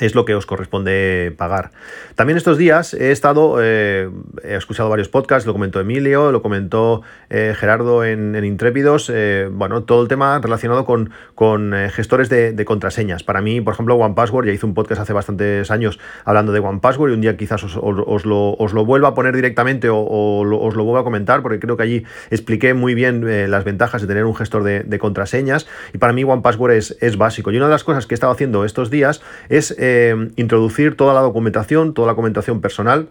es 0.00 0.14
lo 0.14 0.24
que 0.24 0.34
os 0.34 0.46
corresponde 0.46 1.34
pagar. 1.36 1.70
También 2.14 2.36
estos 2.36 2.58
días 2.58 2.94
he 2.94 3.12
estado, 3.12 3.58
eh, 3.60 4.08
he 4.42 4.54
escuchado 4.54 4.88
varios 4.88 5.08
podcasts, 5.08 5.46
lo 5.46 5.52
comentó 5.52 5.80
Emilio, 5.80 6.32
lo 6.32 6.42
comentó 6.42 7.02
eh, 7.30 7.54
Gerardo 7.56 8.04
en, 8.04 8.36
Intrépidos, 8.44 9.10
eh, 9.12 9.48
bueno, 9.50 9.84
todo 9.84 10.02
el 10.02 10.08
tema 10.08 10.38
relacionado 10.38 10.84
con, 10.84 11.10
con 11.34 11.72
gestores 11.90 12.28
de, 12.28 12.64
contraseñas. 12.64 13.22
Para 13.22 13.40
mí, 13.40 13.60
por 13.60 13.74
ejemplo, 13.74 13.96
OnePassword, 13.96 14.46
ya 14.46 14.52
hice 14.52 14.66
un 14.66 14.74
podcast 14.74 15.00
hace 15.02 15.12
bastantes 15.12 15.70
años 15.70 15.98
hablando 16.24 16.52
de 16.52 16.60
OnePassword 16.60 17.10
y 17.10 17.14
un 17.14 17.20
día 17.20 17.36
quizás 17.36 17.62
os, 17.62 17.76
lo, 17.76 18.54
os 18.54 18.72
lo, 18.72 18.84
vuelva 18.84 19.08
a 19.08 19.14
poner 19.14 19.34
directamente 19.34 19.88
o, 19.88 19.98
os 19.98 20.74
lo 20.74 20.84
vuelva 20.84 21.00
a 21.00 21.04
comentar 21.04 21.42
porque 21.42 21.60
creo 21.60 21.76
que 21.76 21.82
allí 21.82 22.04
expliqué 22.30 22.74
muy 22.74 22.94
bien 22.94 23.50
las 23.50 23.64
ventajas 23.64 24.02
de 24.02 24.08
tener 24.08 24.24
un 24.24 24.34
gestor 24.34 24.62
de, 24.64 24.98
contraseñas 24.98 25.66
y 25.92 25.98
para 25.98 26.12
mí 26.12 26.24
OnePassword 26.24 26.72
es, 26.72 26.96
es 27.00 27.16
básico. 27.16 27.50
Y 27.50 27.56
una 27.56 27.66
de 27.66 27.72
las 27.72 27.84
cosas 27.84 28.06
que 28.06 28.14
he 28.14 28.16
estado 28.16 28.32
haciendo 28.32 28.64
estos 28.64 28.90
días 28.90 29.22
es 29.48 29.74
eh, 29.86 30.30
introducir 30.36 30.96
toda 30.96 31.14
la 31.14 31.20
documentación, 31.20 31.94
toda 31.94 32.06
la 32.06 32.12
documentación 32.12 32.60
personal 32.60 33.08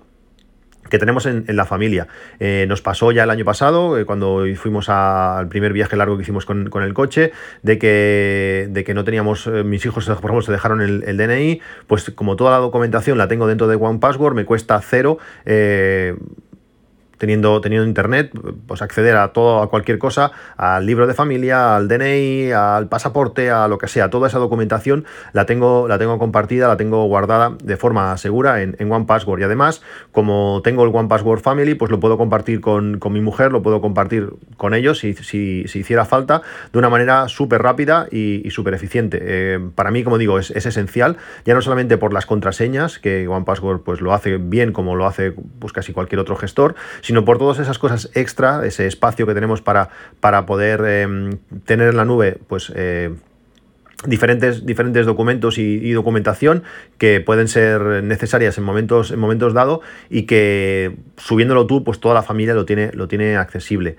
que 0.89 0.99
tenemos 0.99 1.25
en, 1.25 1.43
la 1.47 1.65
familia. 1.65 2.07
Eh, 2.39 2.65
nos 2.67 2.81
pasó 2.81 3.11
ya 3.11 3.23
el 3.23 3.31
año 3.31 3.43
pasado, 3.43 3.97
eh, 3.97 4.05
cuando 4.05 4.43
fuimos 4.55 4.87
al 4.89 5.47
primer 5.47 5.73
viaje 5.73 5.95
largo 5.95 6.15
que 6.15 6.21
hicimos 6.21 6.45
con, 6.45 6.69
el 6.83 6.93
coche, 6.93 7.31
de 7.63 7.79
que, 7.79 8.67
de 8.69 8.83
que 8.83 8.93
no 8.93 9.03
teníamos, 9.03 9.47
mis 9.47 9.83
hijos, 9.85 10.05
por 10.05 10.15
ejemplo, 10.15 10.41
se 10.43 10.51
dejaron 10.51 10.81
el, 10.81 11.17
DNI, 11.17 11.59
pues 11.87 12.11
como 12.11 12.35
toda 12.35 12.51
la 12.51 12.57
documentación 12.57 13.17
la 13.17 13.27
tengo 13.27 13.47
dentro 13.47 13.67
de 13.67 13.77
One 13.77 13.97
Password, 13.97 14.35
me 14.35 14.45
cuesta 14.45 14.79
cero 14.81 15.17
teniendo, 17.17 17.61
teniendo 17.61 17.87
internet, 17.87 18.31
pues 18.67 18.81
acceder 18.81 19.15
a 19.17 19.29
todo, 19.29 19.61
a 19.61 19.69
cualquier 19.69 19.97
cosa, 19.97 20.31
al 20.57 20.85
libro 20.85 21.07
de 21.07 21.13
familia, 21.13 21.75
al 21.75 21.87
DNI, 21.87 22.51
al 22.51 22.87
pasaporte, 22.87 23.49
a 23.51 23.67
lo 23.67 23.77
que 23.77 23.87
sea, 23.87 24.09
toda 24.09 24.27
esa 24.27 24.39
documentación 24.39 25.05
la 25.33 25.45
tengo, 25.45 25.87
la 25.87 25.97
tengo 25.97 26.17
compartida, 26.19 26.67
la 26.67 26.77
tengo 26.77 27.05
guardada 27.05 27.55
de 27.63 27.77
forma 27.77 28.15
segura 28.17 28.61
en, 28.61 28.75
en 28.79 28.91
One 28.91 29.05
Password. 29.05 29.41
Y 29.41 29.43
además, 29.43 29.81
como 30.11 30.61
tengo 30.63 30.83
el 30.83 30.95
One 30.95 31.07
Password 31.07 31.41
Family, 31.41 31.75
pues 31.75 31.91
lo 31.91 31.99
puedo 31.99 32.17
compartir 32.17 32.61
con, 32.61 32.99
mi 33.11 33.21
mujer, 33.21 33.51
lo 33.51 33.61
puedo 33.61 33.81
compartir 33.81 34.29
con 34.57 34.73
ellos 34.73 34.99
si, 34.99 35.13
si, 35.13 35.63
hiciera 35.73 36.05
falta, 36.05 36.41
de 36.71 36.79
una 36.79 36.89
manera 36.89 37.27
súper 37.29 37.61
rápida 37.61 38.07
y, 38.11 38.49
súper 38.49 38.73
eficiente. 38.73 39.19
Eh, 39.21 39.59
para 39.75 39.91
mí, 39.91 40.03
como 40.03 40.17
digo, 40.17 40.39
es, 40.39 40.51
es, 40.51 40.65
esencial, 40.65 41.17
ya 41.45 41.53
no 41.53 41.61
solamente 41.61 41.97
por 41.97 42.13
las 42.13 42.25
contraseñas, 42.25 42.99
que 42.99 43.27
One 43.27 43.45
Password 43.45 43.81
pues, 43.81 44.01
lo 44.01 44.13
hace 44.13 44.37
bien 44.37 44.71
como 44.71 44.95
lo 44.95 45.05
hace 45.05 45.33
pues, 45.59 45.73
casi 45.73 45.93
cualquier 45.93 46.19
otro 46.19 46.35
gestor, 46.35 46.75
sino 47.05 47.23
por 47.23 47.37
todas 47.37 47.59
esas 47.59 47.77
cosas 47.77 48.09
extra, 48.15 48.65
ese 48.65 48.87
espacio 48.87 49.27
que 49.27 49.35
tenemos 49.35 49.61
para, 49.61 49.89
para 50.19 50.47
poder 50.47 50.81
em, 50.85 51.37
tener 51.63 51.89
en 51.89 51.97
la 51.97 52.05
nube, 52.05 52.39
pues... 52.47 52.71
Eh, 52.75 53.13
diferentes, 54.07 54.65
diferentes 54.65 55.05
documentos 55.05 55.57
y, 55.57 55.91
documentación 55.91 56.63
que 56.97 57.21
pueden 57.21 57.47
ser 57.47 58.03
necesarias 58.03 58.57
en 58.57 58.63
momentos, 58.63 59.09
en 59.11 59.19
momentos 59.19 59.53
dados 59.53 59.79
y 60.09 60.23
que 60.23 60.97
subiéndolo 61.17 61.65
tú, 61.65 61.83
pues 61.83 61.99
toda 61.99 62.13
la 62.13 62.21
familia 62.21 62.53
lo 62.53 62.65
tiene, 62.65 62.91
lo 62.93 63.07
tiene 63.07 63.37
accesible. 63.37 63.97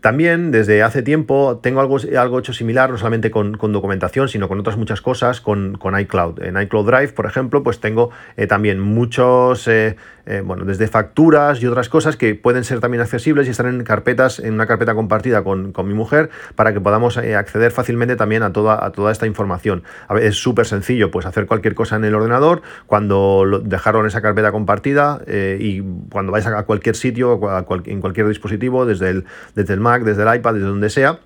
También 0.00 0.50
desde 0.50 0.82
hace 0.82 1.02
tiempo 1.02 1.60
tengo 1.62 1.80
algo, 1.80 1.98
algo 2.18 2.38
hecho 2.38 2.54
similar, 2.54 2.90
no 2.90 2.96
solamente 2.96 3.30
con, 3.30 3.52
documentación, 3.52 4.28
sino 4.28 4.48
con 4.48 4.58
otras 4.58 4.78
muchas 4.78 5.02
cosas, 5.02 5.42
con, 5.42 5.78
iCloud. 6.00 6.42
En 6.42 6.60
iCloud 6.60 6.86
Drive, 6.86 7.08
por 7.08 7.26
ejemplo, 7.26 7.62
pues 7.62 7.80
tengo 7.80 8.10
eh, 8.38 8.46
también 8.46 8.80
muchos, 8.80 9.68
eh, 9.68 9.96
eh, 10.24 10.42
bueno, 10.42 10.64
desde 10.64 10.88
facturas 10.88 11.62
y 11.62 11.66
otras 11.66 11.90
cosas 11.90 12.16
que 12.16 12.34
pueden 12.34 12.64
ser 12.64 12.80
también 12.80 13.02
accesibles 13.02 13.46
y 13.46 13.50
están 13.50 13.66
en 13.66 13.84
carpetas, 13.84 14.38
en 14.38 14.54
una 14.54 14.66
carpeta 14.66 14.94
compartida 14.94 15.44
con, 15.44 15.74
mi 15.84 15.94
mujer, 15.94 16.30
para 16.54 16.72
que 16.72 16.80
podamos 16.80 17.18
acceder 17.18 17.70
fácilmente 17.70 18.16
también 18.16 18.42
a 18.42 18.52
toda, 18.52 18.84
a 18.84 18.92
toda 18.92 19.12
esta 19.12 19.26
información. 19.26 19.82
A 20.08 20.18
es 20.18 20.36
súper 20.36 20.64
sencillo, 20.64 21.10
pues 21.10 21.26
hacer 21.26 21.46
cualquier 21.46 21.74
cosa 21.74 21.96
en 21.96 22.04
el 22.04 22.14
ordenador, 22.14 22.62
cuando 22.86 23.44
lo, 23.44 23.58
dejarlo 23.58 24.00
en 24.00 24.06
esa 24.06 24.22
carpeta 24.22 24.50
compartida 24.50 25.20
y 25.26 25.82
cuando 26.10 26.32
vais 26.32 26.46
a 26.46 26.62
cualquier 26.62 26.96
sitio, 26.96 27.38
en 27.84 28.00
cualquier 28.00 28.28
dispositivo, 28.28 28.86
desde 28.86 29.10
el, 29.10 29.24
desde 29.54 29.74
desde 29.98 30.22
el 30.22 30.36
iPad, 30.36 30.54
desde 30.54 30.66
donde 30.66 30.90
sea, 30.90 31.18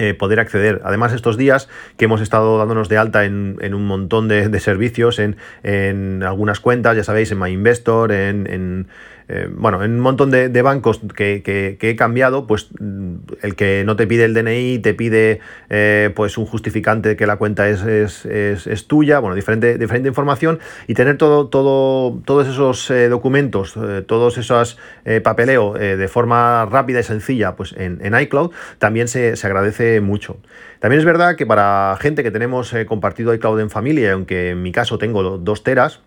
eh, 0.00 0.14
poder 0.14 0.40
acceder. 0.40 0.80
Además, 0.82 1.12
estos 1.12 1.36
días 1.36 1.68
que 1.98 2.06
hemos 2.06 2.22
estado 2.22 2.56
dándonos 2.56 2.88
de 2.88 2.96
alta 2.96 3.26
en, 3.26 3.74
un 3.74 3.86
montón 3.86 4.28
de, 4.28 4.58
servicios, 4.58 5.18
en, 5.18 6.22
algunas 6.22 6.58
cuentas, 6.58 6.96
ya 6.96 7.04
sabéis, 7.04 7.30
en 7.32 7.38
MyInvestor, 7.38 8.10
en, 8.10 8.46
en 8.46 8.88
eh, 9.32 9.48
bueno, 9.48 9.84
en 9.84 9.92
un 9.92 10.00
montón 10.00 10.32
de, 10.32 10.62
bancos 10.62 11.00
que, 11.14 11.78
he 11.80 11.96
cambiado, 11.96 12.48
pues 12.48 12.68
mm, 12.80 13.14
el 13.42 13.54
que 13.54 13.84
no 13.86 13.94
te 13.94 14.08
pide 14.08 14.24
el 14.24 14.34
DNI, 14.34 14.80
te 14.80 14.92
pide 14.92 15.38
eh, 15.68 16.10
pues 16.16 16.36
un 16.36 16.46
justificante 16.46 17.10
de 17.10 17.16
que 17.16 17.28
la 17.28 17.36
cuenta 17.36 17.68
es, 17.68 17.84
es, 17.84 18.86
tuya, 18.88 19.20
bueno, 19.20 19.36
diferente, 19.36 19.78
diferente 19.78 20.08
información 20.08 20.58
y 20.88 20.94
tener 20.94 21.16
todo, 21.16 21.46
todo, 21.46 22.20
todos 22.24 22.48
esos 22.48 22.92
documentos, 23.08 23.74
todos 24.06 24.36
esos 24.36 24.78
papeleo 25.22 25.74
de 25.74 26.08
forma 26.08 26.66
rápida 26.66 26.98
y 26.98 27.04
sencilla, 27.04 27.54
pues 27.54 27.72
en, 27.76 28.00
iCloud, 28.20 28.50
también 28.78 29.06
se 29.06 29.36
agradece 29.44 29.89
mucho. 29.98 30.36
También 30.78 31.00
es 31.00 31.04
verdad 31.04 31.34
que 31.34 31.46
para 31.46 31.96
gente 32.00 32.22
que 32.22 32.30
tenemos 32.30 32.72
eh, 32.72 32.86
compartido 32.86 33.34
iCloud 33.34 33.58
en 33.60 33.70
familia, 33.70 34.12
aunque 34.12 34.50
en 34.50 34.62
mi 34.62 34.70
caso 34.70 34.98
tengo 34.98 35.38
dos 35.38 35.64
teras, 35.64 36.00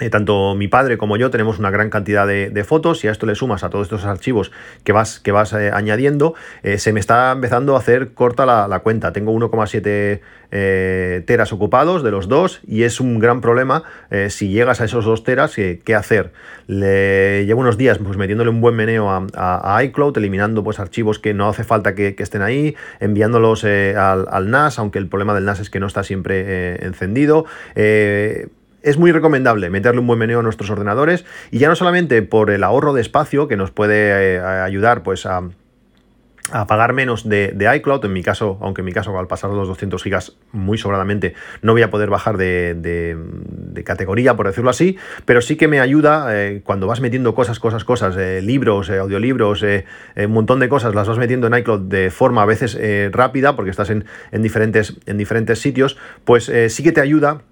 eh, 0.00 0.10
tanto 0.10 0.54
mi 0.54 0.68
padre 0.68 0.96
como 0.96 1.16
yo 1.16 1.30
tenemos 1.30 1.58
una 1.58 1.70
gran 1.70 1.90
cantidad 1.90 2.26
de, 2.26 2.64
fotos 2.64 3.02
y 3.04 3.08
a 3.08 3.10
esto 3.10 3.26
le 3.26 3.34
sumas 3.34 3.64
a 3.64 3.70
todos 3.70 3.86
estos 3.86 4.04
archivos 4.04 4.52
que 4.84 4.92
vas, 4.92 5.18
que 5.20 5.32
vas 5.32 5.52
eh, 5.52 5.70
añadiendo, 5.72 6.34
se 6.76 6.92
me 6.92 7.00
está 7.00 7.32
empezando 7.32 7.74
a 7.74 7.78
hacer 7.78 8.12
corta 8.12 8.44
la, 8.46 8.78
cuenta. 8.80 9.12
Tengo 9.12 9.32
1,7 9.32 10.20
teras 11.24 11.52
ocupados 11.52 12.02
de 12.02 12.10
los 12.10 12.28
dos 12.28 12.60
y 12.66 12.82
es 12.84 13.00
un 13.00 13.18
gran 13.18 13.40
problema 13.40 13.82
si 14.28 14.48
llegas 14.48 14.80
a 14.80 14.84
esos 14.84 15.04
dos 15.04 15.22
teras, 15.22 15.54
¿qué 15.54 15.94
hacer? 15.94 16.32
Le 16.66 17.44
llevo 17.46 17.60
unos 17.60 17.78
días 17.78 17.98
pues, 17.98 18.16
metiéndole 18.16 18.50
un 18.50 18.60
buen 18.60 18.74
meneo 18.74 19.08
a, 19.10 19.84
iCloud, 19.84 20.16
eliminando 20.16 20.62
pues, 20.64 20.78
archivos 20.78 21.18
que 21.18 21.34
no 21.34 21.48
hace 21.48 21.64
falta 21.64 21.94
que, 21.94 22.14
estén 22.18 22.42
ahí, 22.42 22.76
enviándolos 23.00 23.64
al, 23.64 24.50
NAS, 24.50 24.78
aunque 24.78 24.98
el 24.98 25.08
problema 25.08 25.34
del 25.34 25.44
NAS 25.44 25.60
es 25.60 25.70
que 25.70 25.80
no 25.80 25.86
está 25.86 26.02
siempre 26.02 26.84
encendido 26.84 27.46
es 28.82 28.98
muy 28.98 29.12
recomendable 29.12 29.70
meterle 29.70 30.00
un 30.00 30.06
buen 30.06 30.18
meneo 30.18 30.40
a 30.40 30.42
nuestros 30.42 30.70
ordenadores 30.70 31.24
y 31.50 31.58
ya 31.58 31.68
no 31.68 31.74
solamente 31.74 32.22
por 32.22 32.50
el 32.50 32.64
ahorro 32.64 32.92
de 32.92 33.00
espacio 33.00 33.48
que 33.48 33.56
nos 33.56 33.70
puede 33.70 34.36
eh, 34.36 34.40
ayudar 34.40 35.02
pues 35.02 35.26
a, 35.26 35.42
pagar 36.66 36.94
menos 36.94 37.28
de, 37.28 37.70
iCloud, 37.76 38.02
en 38.06 38.12
mi 38.14 38.22
caso, 38.22 38.56
aunque 38.62 38.80
en 38.80 38.86
mi 38.86 38.92
caso 38.92 39.18
al 39.18 39.26
pasar 39.26 39.50
los 39.50 39.68
200 39.68 40.02
gigas 40.02 40.38
muy 40.50 40.78
sobradamente 40.78 41.34
no 41.60 41.72
voy 41.72 41.82
a 41.82 41.90
poder 41.90 42.08
bajar 42.08 42.38
de, 42.38 43.18
categoría, 43.84 44.34
por 44.34 44.46
decirlo 44.46 44.70
así, 44.70 44.96
pero 45.26 45.42
sí 45.42 45.56
que 45.56 45.68
me 45.68 45.78
ayuda 45.78 46.28
eh, 46.30 46.62
cuando 46.64 46.86
vas 46.86 47.02
metiendo 47.02 47.34
cosas, 47.34 47.60
cosas, 47.60 47.84
cosas, 47.84 48.16
eh, 48.16 48.40
libros, 48.40 48.88
audiolibros, 48.88 49.62
un 49.62 50.32
montón 50.32 50.58
de 50.58 50.70
cosas, 50.70 50.94
las 50.94 51.06
vas 51.06 51.18
metiendo 51.18 51.48
en 51.48 51.54
iCloud 51.54 51.80
de 51.80 52.10
forma 52.10 52.42
a 52.42 52.46
veces 52.46 52.78
rápida, 53.12 53.54
porque 53.54 53.70
estás 53.70 53.90
en, 53.90 54.04
diferentes, 54.32 54.96
en 55.04 55.18
diferentes 55.18 55.58
sitios, 55.58 55.98
pues 56.24 56.50
sí 56.68 56.82
que 56.82 56.92
te 56.92 57.02
ayuda 57.02 57.42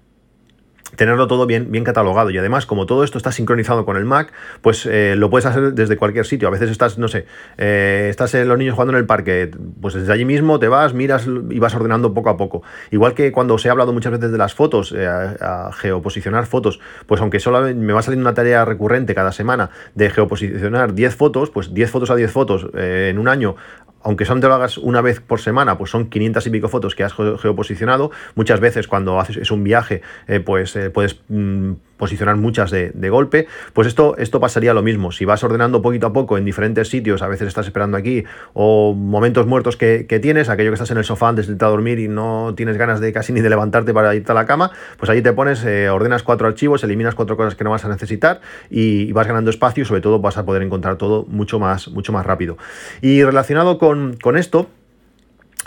tenerlo 0.97 1.27
todo 1.27 1.45
bien, 1.45 1.71
bien 1.71 1.85
catalogado. 1.85 2.29
Y 2.31 2.37
además, 2.37 2.65
como 2.65 2.85
todo 2.85 3.05
esto 3.05 3.17
está 3.17 3.31
sincronizado 3.31 3.85
con 3.85 3.95
el 3.95 4.03
Mac, 4.03 4.33
pues 4.61 4.85
eh, 4.85 5.15
lo 5.15 5.29
puedes 5.29 5.45
hacer 5.45 5.73
desde 5.73 5.95
cualquier 5.95 6.25
sitio. 6.25 6.49
A 6.49 6.51
veces 6.51 6.69
estás, 6.69 6.97
no 6.97 7.07
sé, 7.07 7.25
eh, 7.57 8.07
estás 8.09 8.33
en 8.33 8.49
los 8.49 8.57
niños 8.57 8.73
jugando 8.73 8.91
en 8.93 8.99
el 8.99 9.05
parque, 9.05 9.49
pues 9.79 9.93
desde 9.93 10.11
allí 10.11 10.25
mismo 10.25 10.59
te 10.59 10.67
vas, 10.67 10.93
miras 10.93 11.27
y 11.49 11.59
vas 11.59 11.73
ordenando 11.75 12.13
poco 12.13 12.29
a 12.29 12.35
poco. 12.35 12.63
Igual 12.91 13.13
que 13.13 13.31
cuando 13.31 13.53
os 13.53 13.65
he 13.65 13.69
hablado 13.69 13.93
muchas 13.93 14.11
veces 14.11 14.31
de 14.31 14.37
las 14.37 14.53
fotos, 14.53 14.91
eh, 14.91 15.07
a, 15.07 15.71
geoposicionar 15.71 16.47
fotos, 16.47 16.79
pues 17.05 17.21
aunque 17.21 17.39
solo 17.39 17.61
me 17.73 17.93
va 17.93 18.01
salir 18.01 18.19
una 18.19 18.33
tarea 18.33 18.65
recurrente 18.65 19.13
cada 19.13 19.31
semana 19.31 19.69
de 19.95 20.09
geoposicionar 20.09 20.93
10 20.93 21.15
fotos, 21.15 21.49
pues 21.51 21.73
10 21.73 21.91
fotos 21.91 22.09
a 22.09 22.15
10 22.15 22.31
fotos 22.31 22.67
en 22.73 23.19
un 23.19 23.27
año 23.27 23.55
aunque 24.01 24.25
son 24.25 24.41
te 24.41 24.47
lo 24.47 24.53
hagas 24.53 24.77
una 24.77 25.01
vez 25.01 25.19
por 25.19 25.39
semana, 25.39 25.77
pues 25.77 25.91
son 25.91 26.09
500 26.09 26.47
y 26.47 26.49
pico 26.49 26.69
fotos 26.69 26.95
que 26.95 27.03
has 27.03 27.13
geoposicionado. 27.13 28.11
Muchas 28.35 28.59
veces 28.59 28.87
cuando 28.87 29.19
haces 29.19 29.37
es 29.37 29.51
un 29.51 29.63
viaje, 29.63 30.01
eh, 30.27 30.39
pues 30.39 30.75
eh, 30.75 30.89
puedes 30.89 31.19
mm, 31.29 31.73
posicionar 31.97 32.35
muchas 32.37 32.71
de, 32.71 33.09
golpe. 33.09 33.47
Pues 33.73 33.87
esto, 33.87 34.17
esto 34.17 34.39
pasaría 34.39 34.73
lo 34.73 34.83
mismo. 34.83 35.11
Si 35.11 35.25
vas 35.25 35.43
ordenando 35.43 35.81
poquito 35.81 36.07
a 36.07 36.13
poco 36.13 36.37
en 36.37 36.45
diferentes 36.45 36.89
sitios, 36.89 37.21
a 37.21 37.27
veces 37.27 37.47
estás 37.47 37.65
esperando 37.65 37.97
aquí, 37.97 38.23
o 38.53 38.93
momentos 38.93 39.47
muertos 39.47 39.77
que, 39.77 40.05
tienes, 40.21 40.49
aquello 40.49 40.71
que 40.71 40.75
estás 40.75 40.91
en 40.91 40.97
el 40.97 41.03
sofá 41.03 41.29
antes 41.29 41.47
de 41.47 41.65
a 41.65 41.69
dormir 41.69 41.99
y 41.99 42.07
no 42.07 42.53
tienes 42.55 42.77
ganas 42.77 42.99
de 42.99 43.11
casi 43.13 43.33
ni 43.33 43.41
de 43.41 43.49
levantarte 43.49 43.93
para 43.93 44.13
irte 44.15 44.31
a 44.31 44.35
la 44.35 44.45
cama, 44.45 44.71
pues 44.97 45.09
ahí 45.09 45.21
te 45.21 45.33
pones, 45.33 45.63
eh, 45.65 45.89
ordenas 45.89 46.23
cuatro 46.23 46.47
archivos, 46.47 46.83
eliminas 46.83 47.15
cuatro 47.15 47.37
cosas 47.37 47.55
que 47.55 47.63
no 47.63 47.71
vas 47.71 47.85
a 47.85 47.89
necesitar 47.89 48.41
y, 48.69 49.11
vas 49.11 49.25
ganando 49.25 49.49
espacio 49.49 49.81
y 49.81 49.85
sobre 49.85 50.01
todo 50.01 50.19
vas 50.19 50.37
a 50.37 50.45
poder 50.45 50.61
encontrar 50.61 50.97
todo 50.97 51.25
mucho 51.27 51.59
más, 51.59 51.87
mucho 51.87 52.13
más 52.13 52.25
rápido. 52.25 52.57
Y 53.01 53.23
relacionado 53.23 53.79
con, 53.79 54.15
con 54.21 54.37
esto, 54.37 54.69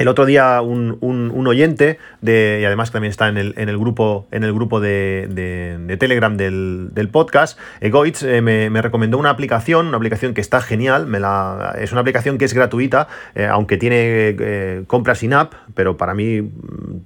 el 0.00 0.08
otro 0.08 0.24
día 0.24 0.60
un, 0.62 1.46
oyente, 1.46 1.98
de, 2.22 2.58
y 2.62 2.64
además 2.64 2.90
también 2.90 3.10
está 3.10 3.28
en 3.28 3.36
el, 3.36 3.54
en 3.56 3.68
el 3.68 3.78
grupo, 3.78 4.26
en 4.30 4.44
el 4.44 4.52
grupo 4.52 4.80
de, 4.80 5.96
Telegram 6.00 6.36
del, 6.36 7.08
podcast, 7.12 7.58
Egoitz, 7.80 8.22
eh, 8.22 8.40
me, 8.40 8.82
recomendó 8.82 9.18
una 9.18 9.30
aplicación, 9.30 9.86
una 9.86 9.98
aplicación 9.98 10.34
que 10.34 10.40
está 10.40 10.60
genial, 10.60 11.06
me 11.06 11.20
la, 11.20 11.76
es 11.78 11.92
una 11.92 12.00
aplicación 12.00 12.38
que 12.38 12.46
es 12.46 12.54
gratuita, 12.54 13.08
eh, 13.34 13.46
aunque 13.46 13.76
tiene 13.76 14.36
eh, 14.38 14.84
compras 14.86 15.22
in-app, 15.22 15.52
pero 15.74 15.96
para 15.96 16.14
mí 16.14 16.40
mm, 16.40 16.50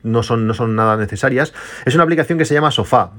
no 0.05 0.23
son, 0.23 0.47
no 0.47 0.55
son 0.55 0.77
nada 0.77 0.97
necesarias. 0.97 1.53
Es 1.85 1.95
una 1.97 2.05
aplicación 2.05 2.39
que 2.39 2.45
se 2.45 2.55
llama 2.55 2.71
Sofá, 2.71 3.11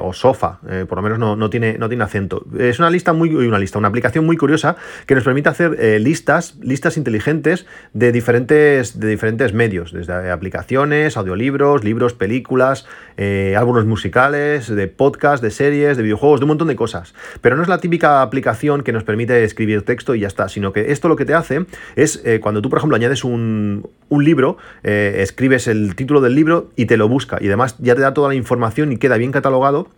o 0.00 0.12
Sofa, 0.12 0.58
por 0.88 0.98
lo 0.98 1.02
menos 1.02 1.18
no, 1.18 1.50
tiene, 1.50 1.78
no 1.78 1.88
tiene 1.88 2.04
acento. 2.04 2.44
Es 2.58 2.78
una 2.78 2.90
lista 2.90 3.14
muy, 3.14 3.34
una 3.34 3.58
lista, 3.58 3.78
una 3.78 3.88
aplicación 3.88 4.26
muy 4.26 4.36
curiosa 4.36 4.76
que 5.06 5.14
nos 5.14 5.24
permite 5.24 5.48
hacer 5.48 6.00
listas, 6.00 6.56
listas 6.60 6.98
inteligentes 6.98 7.66
de 7.94 8.12
de 8.12 9.08
diferentes 9.08 9.21
medios, 9.52 9.92
desde 9.92 10.30
aplicaciones, 10.30 11.16
audiolibros, 11.16 11.84
libros, 11.84 12.12
películas, 12.12 12.86
eh, 13.16 13.54
álbumes 13.56 13.84
musicales, 13.84 14.68
de 14.68 14.88
podcast, 14.88 15.42
de 15.42 15.50
series, 15.50 15.96
de 15.96 16.02
videojuegos, 16.02 16.40
de 16.40 16.44
un 16.44 16.48
montón 16.48 16.68
de 16.68 16.76
cosas. 16.76 17.14
Pero 17.40 17.56
no 17.56 17.62
es 17.62 17.68
la 17.68 17.78
típica 17.78 18.22
aplicación 18.22 18.82
que 18.82 18.92
nos 18.92 19.04
permite 19.04 19.44
escribir 19.44 19.82
texto 19.82 20.14
y 20.14 20.20
ya 20.20 20.26
está, 20.26 20.48
sino 20.48 20.72
que 20.72 20.90
esto 20.90 21.08
lo 21.08 21.16
que 21.16 21.24
te 21.24 21.34
hace 21.34 21.66
es 21.94 22.20
eh, 22.24 22.40
cuando 22.40 22.62
tú, 22.62 22.68
por 22.68 22.78
ejemplo, 22.78 22.96
añades 22.96 23.24
un, 23.24 23.88
libro, 24.10 24.58
eh, 24.82 25.18
escribes 25.18 25.68
el 25.68 25.94
título 25.94 26.20
del 26.20 26.34
libro 26.34 26.70
y 26.76 26.86
te 26.86 26.96
lo 26.96 27.08
busca 27.08 27.38
y 27.40 27.46
además 27.46 27.76
ya 27.78 27.94
te 27.94 28.02
da 28.02 28.12
toda 28.12 28.28
la 28.28 28.34
información 28.34 28.92
y 28.92 28.98
queda 28.98 29.16
bien 29.16 29.32
catalogado 29.32 29.88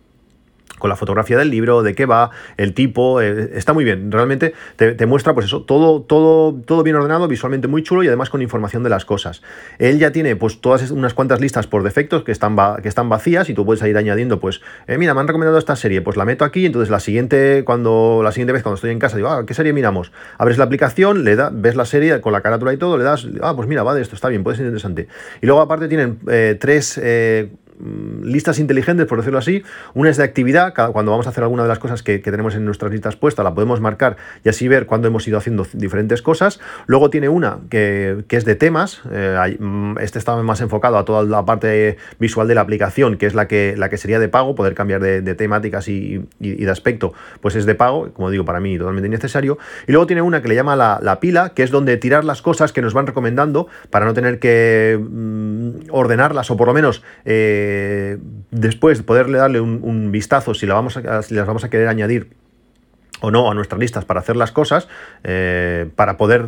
con 0.79 0.89
la 0.89 0.95
fotografía 0.95 1.37
del 1.37 1.49
libro, 1.49 1.83
de 1.83 1.95
qué 1.95 2.05
va, 2.05 2.31
el 2.57 2.73
tipo, 2.73 3.21
eh, 3.21 3.51
está 3.53 3.73
muy 3.73 3.83
bien, 3.83 4.11
realmente 4.11 4.53
te, 4.75 5.05
muestra 5.05 5.33
pues 5.33 5.45
eso, 5.45 5.63
todo, 5.63 6.01
todo, 6.01 6.53
todo 6.53 6.83
bien 6.83 6.95
ordenado, 6.95 7.27
visualmente 7.27 7.67
muy 7.67 7.83
chulo 7.83 8.03
y 8.03 8.07
además 8.07 8.29
con 8.29 8.41
información 8.41 8.83
de 8.83 8.89
las 8.89 9.05
cosas. 9.05 9.41
Él 9.79 9.99
ya 9.99 10.11
tiene 10.11 10.35
pues 10.35 10.59
todas 10.59 10.91
unas 10.91 11.13
cuantas 11.13 11.39
listas 11.39 11.67
por 11.67 11.83
defectos 11.83 12.23
que 12.23 12.31
están, 12.31 12.55
que 12.81 12.89
están 12.89 13.09
vacías 13.09 13.49
y 13.49 13.53
tú 13.53 13.65
puedes 13.65 13.83
ir 13.83 13.97
añadiendo 13.97 14.39
pues, 14.39 14.61
eh, 14.87 14.97
mira, 14.97 15.13
me 15.13 15.21
han 15.21 15.27
recomendado 15.27 15.57
esta 15.57 15.75
serie, 15.75 16.01
pues 16.01 16.17
la 16.17 16.25
meto 16.25 16.43
aquí, 16.43 16.65
entonces 16.65 16.89
la 16.89 16.99
siguiente, 16.99 17.63
cuando, 17.65 18.21
la 18.23 18.31
siguiente 18.31 18.53
vez 18.53 18.63
cuando 18.63 18.75
estoy 18.75 18.91
en 18.91 18.99
casa 18.99 19.15
digo, 19.15 19.29
ah, 19.29 19.45
¿qué 19.45 19.53
serie 19.53 19.71
miramos? 19.71 20.11
Abres 20.37 20.57
la 20.57 20.65
aplicación, 20.65 21.23
le 21.23 21.35
da, 21.35 21.49
ves 21.53 21.75
la 21.75 21.85
serie 21.85 22.19
con 22.21 22.33
la 22.33 22.41
carátula 22.41 22.73
y 22.73 22.77
todo, 22.77 22.97
le 22.97 23.03
das, 23.03 23.27
ah, 23.41 23.55
pues 23.55 23.67
mira, 23.67 23.83
va 23.83 23.95
de 23.95 24.01
esto, 24.01 24.15
está 24.15 24.27
bien, 24.27 24.43
puede 24.43 24.57
ser 24.57 24.65
interesante. 24.65 25.07
Y 25.41 25.45
luego 25.45 25.61
aparte 25.61 25.87
tienen 25.87 26.19
eh, 26.29 26.57
tres 26.59 26.99
listas 28.23 28.59
inteligentes, 28.59 29.05
por 29.05 29.17
decirlo 29.19 29.39
así. 29.39 29.63
Una 29.93 30.09
es 30.09 30.17
de 30.17 30.23
actividad, 30.23 30.73
cuando 30.73 31.11
vamos 31.11 31.27
a 31.27 31.29
hacer 31.29 31.43
alguna 31.43 31.63
de 31.63 31.69
las 31.69 31.79
cosas 31.79 32.03
que, 32.03 32.19
tenemos 32.19 32.55
en 32.55 32.65
nuestras 32.65 32.91
listas 32.91 33.15
puestas, 33.15 33.43
la 33.43 33.53
podemos 33.53 33.81
marcar 33.81 34.17
y 34.43 34.49
así 34.49 34.67
ver 34.67 34.85
cuándo 34.85 35.07
hemos 35.07 35.27
ido 35.27 35.37
haciendo 35.37 35.67
diferentes 35.73 36.21
cosas. 36.21 36.59
Luego 36.87 37.09
tiene 37.09 37.29
una 37.29 37.59
que, 37.69 38.23
es 38.29 38.45
de 38.45 38.55
temas, 38.55 39.01
eh, 39.11 39.57
mm, 39.59 39.97
este 39.99 40.19
está 40.19 40.35
más 40.37 40.61
enfocado 40.61 40.97
a 40.97 41.05
toda 41.05 41.23
la 41.23 41.45
parte 41.45 41.97
visual 42.19 42.47
de 42.47 42.55
la 42.55 42.61
aplicación, 42.61 43.17
que 43.17 43.25
es 43.25 43.35
la 43.35 43.47
que, 43.47 43.75
la 43.77 43.89
que 43.89 43.97
sería 43.97 44.19
de 44.19 44.27
pago, 44.27 44.55
poder 44.55 44.73
cambiar 44.73 45.01
de, 45.01 45.35
temáticas 45.35 45.87
y, 45.87 46.25
de 46.39 46.71
aspecto, 46.71 47.13
pues 47.41 47.55
es 47.55 47.65
de 47.65 47.75
pago, 47.75 48.09
como 48.13 48.29
digo, 48.29 48.45
para 48.45 48.59
mí 48.59 48.77
totalmente 48.77 49.07
innecesario. 49.07 49.57
Y 49.87 49.91
luego 49.91 50.07
tiene 50.07 50.21
una 50.21 50.41
que 50.41 50.47
le 50.47 50.55
llama 50.55 50.75
la, 50.75 51.19
pila, 51.19 51.49
que 51.49 51.63
es 51.63 51.71
donde 51.71 51.97
tirar 51.97 52.23
las 52.25 52.41
cosas 52.41 52.73
que 52.73 52.81
nos 52.81 52.93
van 52.93 53.07
recomendando 53.07 53.67
para 53.89 54.05
no 54.05 54.13
tener 54.13 54.39
que 54.39 54.99
mm, 54.99 55.89
ordenarlas 55.91 56.49
o 56.51 56.57
por 56.57 56.67
lo 56.67 56.73
menos... 56.73 57.03
Eh, 57.25 57.64
eh, 57.67 58.17
después 58.51 59.01
poderle 59.01 59.39
darle 59.39 59.59
un, 59.59 60.11
vistazo 60.11 60.53
si, 60.53 60.65
la 60.65 60.75
vamos 60.75 60.97
a, 60.97 61.21
si 61.23 61.33
las 61.33 61.47
vamos 61.47 61.63
a 61.63 61.69
querer 61.69 61.87
añadir 61.87 62.29
o 63.21 63.31
no 63.31 63.49
a 63.49 63.53
nuestras 63.53 63.79
listas 63.79 64.05
para 64.05 64.19
hacer 64.19 64.35
las 64.35 64.51
cosas, 64.51 64.87
eh, 65.23 65.89
para 65.95 66.17
poder 66.17 66.45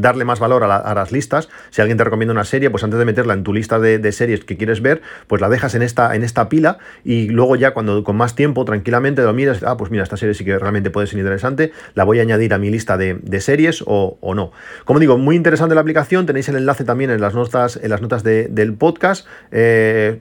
darle 0.00 0.24
más 0.24 0.38
valor 0.38 0.64
a, 0.64 0.94
las 0.94 1.12
listas. 1.12 1.48
Si 1.70 1.80
alguien 1.80 1.98
te 1.98 2.04
recomienda 2.04 2.32
una 2.32 2.44
serie, 2.44 2.70
pues 2.70 2.84
antes 2.84 2.98
de 2.98 3.04
meterla 3.04 3.34
en 3.34 3.42
tu 3.42 3.52
lista 3.52 3.78
de, 3.78 4.12
series 4.12 4.44
que 4.44 4.56
quieres 4.56 4.82
ver, 4.82 5.02
pues 5.26 5.40
la 5.40 5.48
dejas 5.48 5.74
en 5.74 5.82
esta, 5.82 6.14
en 6.14 6.22
esta 6.22 6.48
pila 6.48 6.78
y 7.04 7.28
luego 7.28 7.56
ya 7.56 7.72
cuando 7.72 8.04
con 8.04 8.16
más 8.16 8.34
tiempo, 8.34 8.64
tranquilamente 8.64 9.22
lo 9.22 9.32
miras, 9.32 9.62
ah, 9.62 9.76
pues 9.76 9.90
mira, 9.90 10.02
esta 10.02 10.16
serie 10.16 10.34
sí 10.34 10.44
que 10.44 10.58
realmente 10.58 10.90
puede 10.90 11.06
ser 11.06 11.18
interesante, 11.18 11.72
la 11.94 12.04
voy 12.04 12.18
a 12.18 12.22
añadir 12.22 12.54
a 12.54 12.58
mi 12.58 12.70
lista 12.70 12.96
de, 12.96 13.40
series 13.40 13.82
o, 13.86 14.18
no. 14.34 14.52
Como 14.84 15.00
digo, 15.00 15.16
muy 15.16 15.34
interesante 15.34 15.74
la 15.74 15.80
aplicación, 15.80 16.26
tenéis 16.26 16.48
el 16.48 16.56
enlace 16.56 16.84
también 16.84 17.10
en 17.10 17.20
las 17.20 17.34
notas, 17.34 17.78
en 17.82 17.88
las 17.88 18.02
notas 18.02 18.22
del 18.22 18.74
podcast. 18.74 19.26
Eh, 19.50 20.20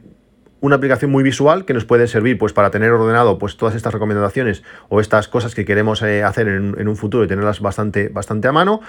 una 0.62 0.76
aplicación 0.76 1.12
muy 1.12 1.24
visual 1.24 1.66
que 1.66 1.74
nos 1.74 1.86
puede 1.86 2.08
servir 2.08 2.38
pues, 2.38 2.54
para 2.54 2.72
tener 2.72 2.92
ordenado 2.92 3.38
pues, 3.38 3.58
todas 3.58 3.76
estas 3.76 3.94
recomendaciones 3.94 4.64
o 4.90 5.00
estas 5.00 5.28
cosas 5.28 5.56
que 5.56 5.66
queremos 5.66 6.02
eh, 6.02 6.24
hacer 6.24 6.48
en, 6.48 6.88
un 6.88 6.96
futuro 6.96 7.24
y 7.24 7.28
tenerlas 7.28 7.62
bastante, 7.62 8.10
bastante 8.10 8.48
a 8.48 8.52
mano. 8.52 8.82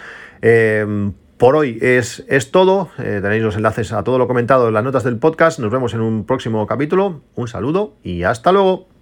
Em, 0.43 1.13
por 1.37 1.57
hoy 1.57 1.79
es, 1.81 2.25
es 2.29 2.51
todo. 2.51 2.91
Eh, 2.99 3.21
tenéis 3.23 3.43
los 3.43 3.57
enlaces 3.57 3.93
a 3.93 4.05
todo 4.05 4.19
lo 4.19 4.27
comentado 4.27 4.69
en 4.69 4.75
las 4.75 4.85
notas 4.85 5.05
del 5.05 5.19
podcast. 5.19 5.59
Nos 5.59 5.71
vemos 5.71 5.95
en 5.95 6.01
un 6.01 6.27
próximo 6.27 6.67
capítulo. 6.67 7.23
Un 7.35 7.49
saludo 7.49 7.95
y 8.03 8.25
hasta 8.25 8.53
luego. 8.53 9.00